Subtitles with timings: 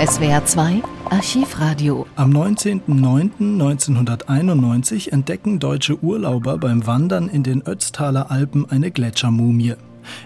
[0.00, 2.06] SWR 2 Archivradio.
[2.16, 9.74] Am 19.09.1991 entdecken deutsche Urlauber beim Wandern in den Ötztaler Alpen eine Gletschermumie.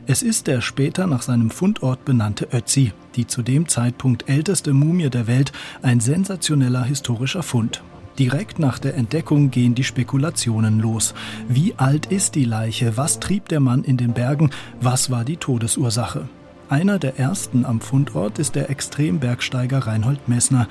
[0.06, 5.10] Es ist der später nach seinem Fundort benannte Ötzi, die zu dem Zeitpunkt älteste Mumie
[5.10, 5.50] der Welt,
[5.82, 7.82] ein sensationeller historischer Fund.
[8.16, 11.14] Direkt nach der Entdeckung gehen die Spekulationen los.
[11.48, 12.96] Wie alt ist die Leiche?
[12.96, 14.50] Was trieb der Mann in den Bergen?
[14.80, 16.28] Was war die Todesursache?
[16.70, 20.66] Einer der ersten am Fundort ist der Extrembergsteiger Reinhold Messner,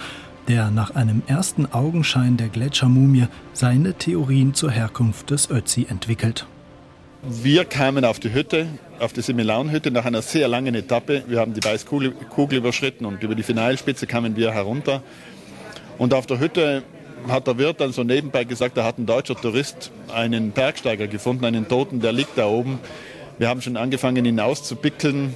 [0.48, 6.48] der nach einem ersten Augenschein der Gletschermumie seine Theorien zur Herkunft des Ötzi entwickelt.
[7.22, 8.66] Wir kamen auf die Hütte,
[9.00, 11.24] auf die Similaunhütte nach einer sehr langen Etappe.
[11.28, 15.04] Wir haben die Weißkugel überschritten und über die Finalspitze kamen wir herunter.
[16.00, 16.84] Und auf der Hütte
[17.28, 21.46] hat der Wirt dann so nebenbei gesagt, da hat ein deutscher Tourist einen Bergsteiger gefunden,
[21.46, 22.80] einen Toten, der liegt da oben.
[23.38, 25.36] Wir haben schon angefangen, ihn auszupickeln.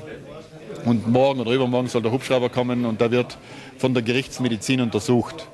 [0.88, 3.38] Und morgen oder übermorgen soll der Hubschrauber kommen und da wird
[3.78, 5.50] von der Gerichtsmedizin untersucht.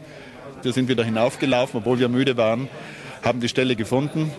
[0.62, 2.70] Wir sind wieder hinaufgelaufen, obwohl wir müde waren,
[3.24, 4.32] haben die Stelle gefunden,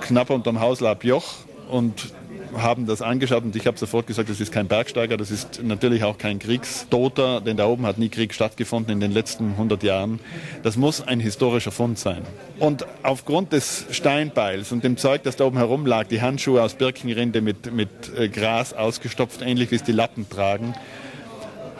[0.00, 1.34] knapp unterm Hauslab Joch
[1.70, 2.12] und
[2.56, 6.04] haben das angeschaut und ich habe sofort gesagt, das ist kein Bergsteiger, das ist natürlich
[6.04, 10.20] auch kein Kriegstoter, denn da oben hat nie Krieg stattgefunden in den letzten 100 Jahren.
[10.62, 12.22] Das muss ein historischer Fund sein.
[12.58, 17.40] Und aufgrund des Steinbeils und dem Zeug, das da oben herumlag, die Handschuhe aus Birkenrinde
[17.40, 20.74] mit, mit äh, Gras ausgestopft, ähnlich wie es die Lappen tragen,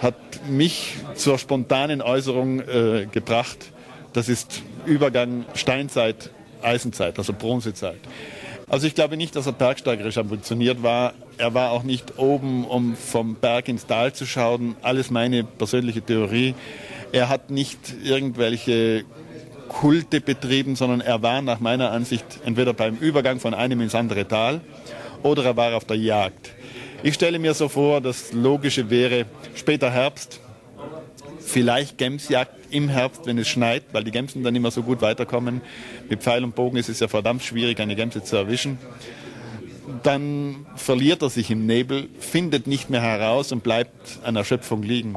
[0.00, 0.14] hat
[0.48, 3.58] mich zur spontanen Äußerung äh, gebracht,
[4.12, 6.30] das ist Übergang Steinzeit,
[6.62, 8.00] Eisenzeit, also Bronzezeit.
[8.70, 11.12] Also ich glaube nicht, dass er bergsteigerisch ambitioniert war.
[11.38, 14.76] Er war auch nicht oben, um vom Berg ins Tal zu schauen.
[14.80, 16.54] Alles meine persönliche Theorie.
[17.10, 19.04] Er hat nicht irgendwelche
[19.66, 24.28] Kulte betrieben, sondern er war nach meiner Ansicht entweder beim Übergang von einem ins andere
[24.28, 24.60] Tal
[25.24, 26.52] oder er war auf der Jagd.
[27.02, 30.38] Ich stelle mir so vor, das Logische wäre später Herbst,
[31.40, 35.60] vielleicht Gemsjagd im Herbst, wenn es schneit, weil die Gemsen dann immer so gut weiterkommen.
[36.08, 38.78] Mit Pfeil und Bogen ist es ja verdammt schwierig, eine Gemse zu erwischen.
[40.02, 45.16] Dann verliert er sich im Nebel, findet nicht mehr heraus und bleibt an Erschöpfung liegen.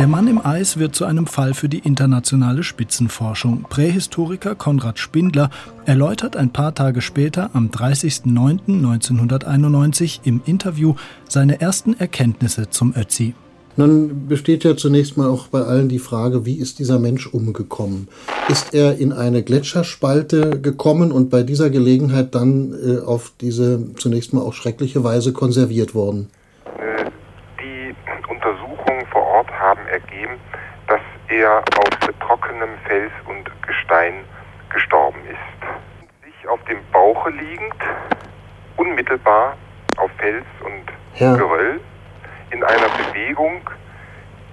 [0.00, 3.66] Der Mann im Eis wird zu einem Fall für die internationale Spitzenforschung.
[3.68, 5.50] Prähistoriker Konrad Spindler
[5.84, 10.94] erläutert ein paar Tage später, am 30.09.1991, im Interview
[11.28, 13.34] seine ersten Erkenntnisse zum Ötzi.
[13.80, 18.08] Nun besteht ja zunächst mal auch bei allen die Frage, wie ist dieser Mensch umgekommen?
[18.50, 24.34] Ist er in eine Gletscherspalte gekommen und bei dieser Gelegenheit dann äh, auf diese zunächst
[24.34, 26.30] mal auch schreckliche Weise konserviert worden?
[26.76, 27.10] Äh,
[27.58, 27.94] die
[28.28, 30.36] Untersuchungen vor Ort haben ergeben,
[30.86, 34.12] dass er auf trockenem Fels und Gestein
[34.68, 36.26] gestorben ist.
[36.26, 37.80] Sich auf dem Bauche liegend,
[38.76, 39.56] unmittelbar
[39.96, 41.34] auf Fels und ja.
[41.34, 41.80] Geröll,
[42.50, 43.60] in einer Bewegung,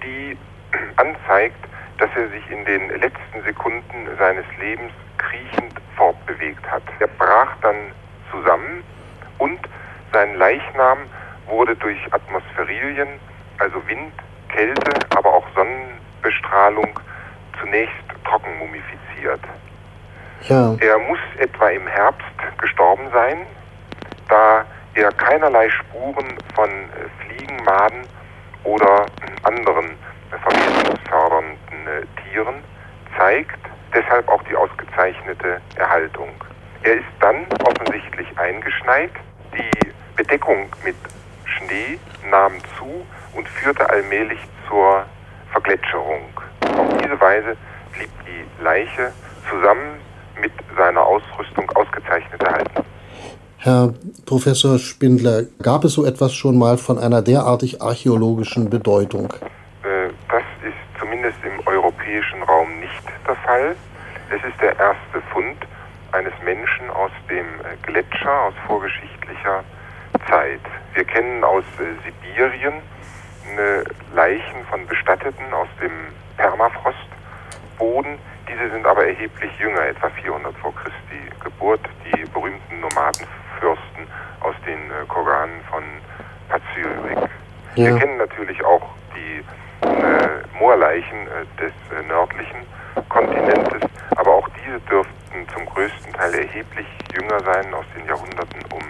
[0.02, 0.36] die
[0.96, 1.64] anzeigt,
[1.98, 6.82] dass er sich in den letzten Sekunden seines Lebens kriechend fortbewegt hat.
[7.00, 7.76] Er brach dann
[8.30, 8.84] zusammen
[9.38, 9.58] und
[10.12, 10.98] sein Leichnam
[11.46, 13.08] wurde durch Atmosphärilien,
[13.58, 14.12] also Wind,
[14.48, 17.00] Kälte, aber auch Sonnenbestrahlung
[17.60, 17.94] zunächst
[18.24, 19.40] trocken mumifiziert.
[20.42, 20.74] Ja.
[20.80, 22.24] Er muss etwa im Herbst
[22.58, 23.38] gestorben sein,
[24.98, 28.02] da er keinerlei Spuren von äh, Fliegen, Maden
[28.64, 29.06] oder
[29.44, 29.96] anderen
[30.28, 32.56] vermehrungsfördernden äh, Tieren
[33.16, 33.60] zeigt,
[33.94, 36.30] deshalb auch die ausgezeichnete Erhaltung.
[36.82, 39.12] Er ist dann offensichtlich eingeschneit,
[39.54, 40.96] die Bedeckung mit
[41.44, 41.98] Schnee
[42.28, 45.04] nahm zu und führte allmählich zur
[45.52, 46.28] Vergletscherung.
[46.76, 47.56] Auf diese Weise
[47.92, 49.12] blieb die Leiche
[49.48, 50.00] zusammen
[50.40, 52.87] mit seiner Ausrüstung ausgezeichnet erhalten.
[53.60, 53.92] Herr
[54.24, 59.32] Professor Spindler, gab es so etwas schon mal von einer derartig archäologischen Bedeutung?
[59.82, 63.74] Äh, das ist zumindest im europäischen Raum nicht der Fall.
[64.30, 65.56] Es ist der erste Fund
[66.12, 69.64] eines Menschen aus dem äh, Gletscher, aus vorgeschichtlicher
[70.28, 70.60] Zeit.
[70.94, 72.74] Wir kennen aus äh, Sibirien
[74.14, 75.90] Leichen von Bestatteten aus dem
[76.36, 78.18] Permafrostboden.
[78.46, 83.26] Diese sind aber erheblich jünger, etwa 400 vor Christi Geburt, die berühmten Nomaden
[83.58, 84.06] Fürsten
[84.40, 85.82] aus den äh, Koranen von
[86.48, 87.30] Pazyryk.
[87.78, 87.92] Ja.
[87.92, 88.82] Wir kennen natürlich auch
[89.14, 92.66] die äh, Moorleichen äh, des äh, nördlichen
[93.08, 98.82] Kontinentes, aber auch diese dürften zum größten Teil erheblich jünger sein, aus den Jahrhunderten um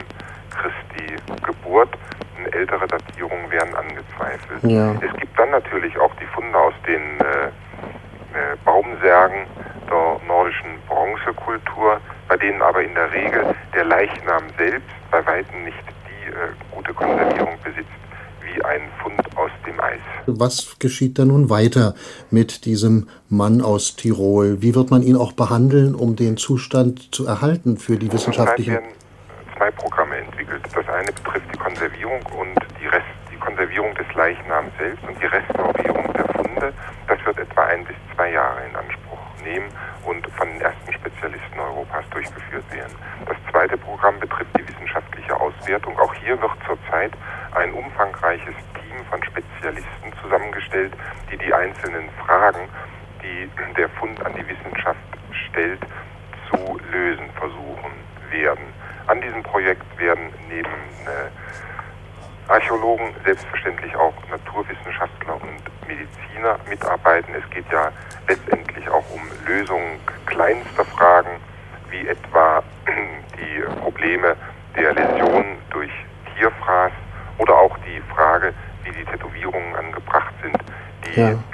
[0.51, 1.91] Christi Geburt.
[2.39, 4.63] Eine ältere Datierungen werden angezweifelt.
[4.63, 4.95] Ja.
[5.03, 7.49] Es gibt dann natürlich auch die Funde aus den äh,
[8.39, 9.45] äh, Baumsärgen
[9.91, 15.85] der nordischen Bronzekultur, bei denen aber in der Regel der Leichnam selbst bei weitem nicht
[16.09, 17.89] die äh, gute Konservierung besitzt
[18.55, 20.01] wie ein Fund aus dem weiß.
[20.37, 21.95] Was geschieht da nun weiter
[22.31, 24.61] mit diesem Mann aus Tirol?
[24.61, 28.75] Wie wird man ihn auch behandeln, um den Zustand zu erhalten für die wissenschaftlichen?
[28.75, 28.91] Werden
[29.57, 30.63] zwei Programme entwickelt.
[30.75, 35.27] Das eine betrifft die Konservierung und die, Rest, die Konservierung des Leichnams selbst und die
[35.27, 36.73] Restaurierung der Funde.
[37.09, 39.67] Das wird etwa ein bis zwei Jahre in Anspruch nehmen
[40.05, 42.95] und von den ersten Spezialisten Europas durchgeführt werden.
[43.27, 45.99] Das zweite Programm betrifft die wissenschaftliche Auswertung.
[45.99, 47.13] Auch hier wird zurzeit
[47.55, 50.93] ein umfangreiches Team von Spezialisten zusammengestellt,
[51.31, 52.69] die die einzelnen Fragen,
[53.23, 54.99] die der Fund an die Wissenschaft
[55.49, 55.81] stellt,
[56.51, 57.93] zu lösen versuchen
[58.31, 58.65] werden.
[59.07, 67.35] An diesem Projekt werden neben äh, Archäologen selbstverständlich auch Naturwissenschaftler und Mediziner mitarbeiten.
[67.35, 67.91] Es geht ja
[68.27, 71.41] letztendlich auch um Lösungen kleinster Fragen,
[71.91, 72.63] wie etwa
[73.37, 74.37] die Probleme
[74.77, 75.93] der Läsionen durch
[76.37, 76.93] Tierfraß
[77.39, 78.01] oder auch die
[81.19, 81.48] Frage,